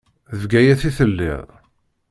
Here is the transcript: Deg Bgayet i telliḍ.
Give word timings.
Deg 0.31 0.41
Bgayet 0.43 0.81
i 0.89 0.91
telliḍ. 0.97 1.47